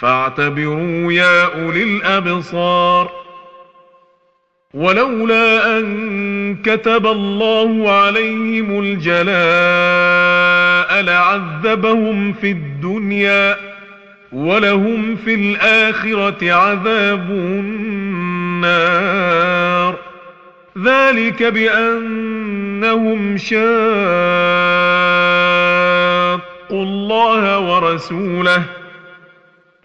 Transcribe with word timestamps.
فاعتبروا 0.00 1.12
يا 1.12 1.44
أولي 1.44 1.82
الأبصار. 1.82 3.10
ولولا 4.74 5.78
أن 5.78 6.56
كتب 6.62 7.06
الله 7.06 7.92
عليهم 7.92 8.80
الجلاء 8.80 9.30
لعذبهم 11.02 12.32
في 12.32 12.50
الدنيا 12.50 13.56
ولهم 14.32 15.16
في 15.16 15.34
الآخرة 15.34 16.52
عذاب 16.52 17.30
النار. 18.60 18.90
ذلك 20.84 21.42
بأنهم 21.42 23.36
شاقوا 23.36 23.60
الله 26.70 27.58
ورسوله 27.58 28.79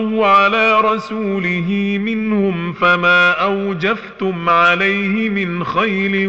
الله 0.00 0.26
على 0.26 0.80
رسوله 0.80 1.98
منهم 2.04 2.72
فما 2.72 3.30
أوجفتم 3.30 4.48
عليه 4.48 5.28
من 5.28 5.64
خيل 5.64 6.26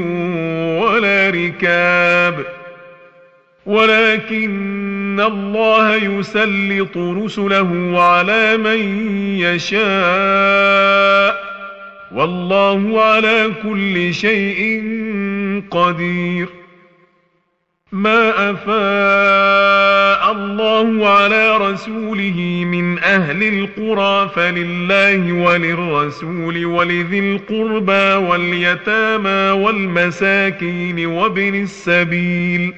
ولا 0.81 1.30
ركاب 1.30 2.46
ولكن 3.66 5.19
الله 5.19 5.96
يسلط 5.96 6.97
رسله 6.97 8.01
على 8.01 8.57
من 8.57 9.09
يشاء 9.40 11.41
والله 12.12 13.03
على 13.03 13.51
كل 13.63 14.13
شيء 14.13 14.84
قدير 15.72 16.47
ما 17.91 18.51
أفاء 18.51 20.31
الله 20.31 21.09
على 21.09 21.57
رسوله 21.57 22.63
من 22.67 22.81
أهل 23.03 23.44
القرى 23.44 24.29
فلله 24.35 25.34
وللرسول 25.34 26.66
ولذي 26.66 27.19
القربى 27.19 28.25
واليتامى 28.28 29.62
والمساكين 29.63 31.06
وابن 31.06 31.61
السبيل 31.61 32.73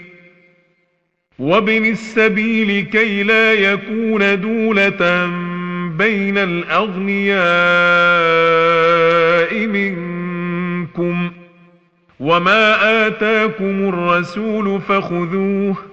وابن 1.40 1.86
السبيل 1.86 2.86
كي 2.86 3.24
لا 3.24 3.54
يكون 3.54 4.42
دولة 4.42 5.26
بين 5.98 6.38
الأغنياء 6.38 7.44
منكم 9.68 11.32
وما 12.20 13.08
آتاكم 13.08 13.90
الرسول 13.90 14.82
فخذوه 14.82 15.93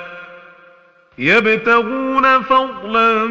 يبتغون 1.21 2.41
فضلا 2.41 3.25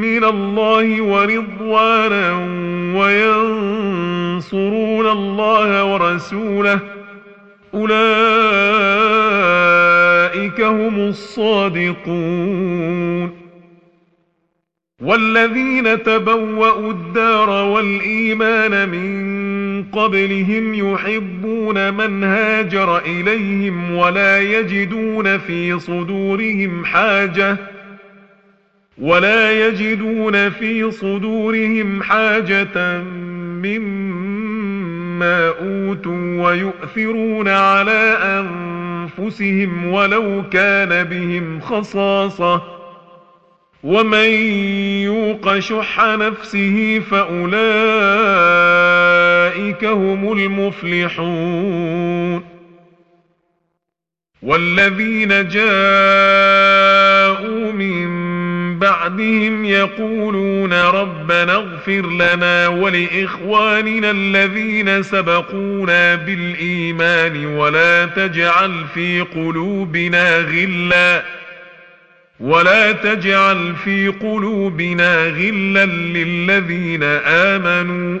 من 0.00 0.24
الله 0.24 1.02
ورضوانا 1.02 2.32
وينصرون 2.98 5.06
الله 5.06 5.84
ورسوله. 5.84 6.80
أولئك 7.74 7.98
هم 10.60 11.08
الصادقون. 11.08 12.68
والذين 15.02 16.02
تبوأوا 16.02 16.90
الدار 16.90 17.50
والإيمان 17.50 18.88
من 18.88 19.37
قبلهم 19.92 20.74
يحبون 20.74 21.94
من 21.94 22.24
هاجر 22.24 22.98
إليهم 22.98 23.94
ولا 23.94 24.40
يجدون 24.40 25.38
في 25.38 25.78
صدورهم 25.78 26.84
حاجة 26.84 27.56
ولا 28.98 29.66
يجدون 29.68 30.50
في 30.50 30.90
صدورهم 30.90 32.02
حاجة 32.02 33.02
مما 33.62 35.48
أوتوا 35.48 36.46
ويؤثرون 36.46 37.48
على 37.48 38.18
أنفسهم 38.22 39.92
ولو 39.92 40.42
كان 40.50 41.04
بهم 41.04 41.60
خصاصة 41.60 42.78
ومن 43.82 44.28
يوق 45.04 45.58
شح 45.58 46.00
نفسه 46.00 47.02
فأولئك 47.10 48.27
هم 49.88 50.32
المفلحون 50.32 51.78
والذين 54.42 55.48
جاءوا 55.48 55.68
من 57.72 58.28
بعدهم 58.78 59.64
يقولون 59.64 60.72
ربنا 60.72 61.54
اغفر 61.54 62.10
لنا 62.10 62.68
ولإخواننا 62.68 64.10
الذين 64.10 65.02
سبقونا 65.02 66.14
بالإيمان 66.14 67.46
ولا 67.46 68.06
تجعل 68.06 68.84
في 68.94 69.20
قلوبنا 69.20 70.38
غلا 70.38 71.24
ولا 72.40 72.92
تجعل 72.92 73.74
في 73.84 74.08
قلوبنا 74.08 75.26
غلا 75.28 75.86
للذين 75.86 77.02
آمنوا 77.26 78.20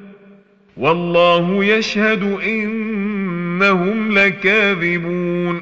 والله 0.77 1.65
يشهد 1.65 2.39
إنهم 2.43 4.11
لكاذبون 4.11 5.61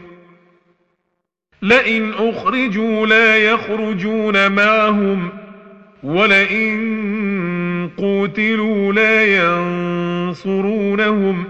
لئن 1.62 2.12
أخرجوا 2.14 3.08
لا 3.08 3.38
يخرجون 3.38 4.52
معهم 4.52 5.30
ولئن 6.04 7.90
قوتلوا 7.98 8.94
لا 8.94 9.26
ينصرونهم 10.26 11.44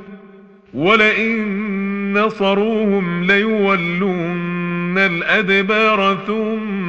ولئن 0.73 1.69
نصروهم 2.13 3.23
ليولون 3.23 4.97
الأدبار 4.97 6.17
ثم 6.27 6.88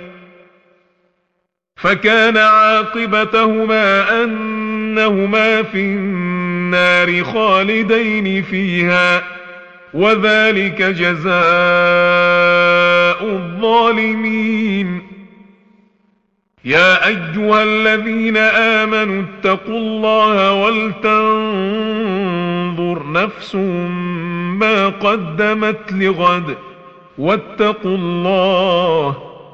فكان 1.81 2.37
عاقبتهما 2.37 4.23
أنهما 4.23 5.63
في 5.63 5.77
النار 5.77 7.23
خالدين 7.23 8.43
فيها 8.43 9.23
وذلك 9.93 10.81
جزاء 10.81 11.31
الظالمين. 13.23 15.01
يا 16.65 17.07
أيها 17.07 17.63
الذين 17.63 18.37
آمنوا 18.37 19.23
اتقوا 19.23 19.77
الله 19.77 20.53
ولتنظر 20.53 21.51
نفس 23.11 23.55
ما 23.55 24.87
قدمت 24.87 25.91
لغد 25.91 26.57
واتقوا 27.17 27.97
الله 27.97 29.30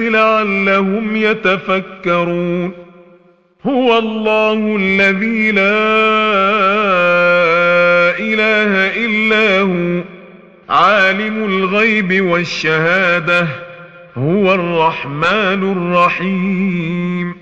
لعلهم 0.00 1.16
يتفكرون. 1.16 2.72
هو 3.66 3.98
الله 3.98 4.76
الذي 4.80 5.52
لا 5.52 5.62
إله 8.18 9.04
إلا 9.04 9.60
هو 9.60 10.04
عالم 10.68 11.44
الغيب 11.44 12.24
والشهادة 12.24 13.46
هو 14.18 14.54
الرحمن 14.54 15.72
الرحيم. 15.72 17.41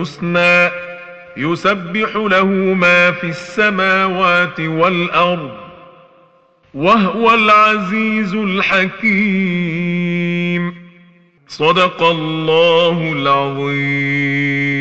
الحسنى 0.00 0.70
يسبح 1.36 2.16
له 2.16 2.44
ما 2.74 3.10
في 3.10 3.26
السماوات 3.26 4.60
والأرض 4.60 5.50
وهو 6.74 7.34
العزيز 7.34 8.34
الحكيم. 8.34 9.54
صدق 11.48 12.02
الله 12.02 13.12
العظيم. 13.12 14.79